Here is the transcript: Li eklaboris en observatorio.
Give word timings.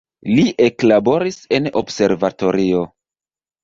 Li 0.37 0.45
eklaboris 0.67 1.39
en 1.59 1.71
observatorio. 1.85 2.85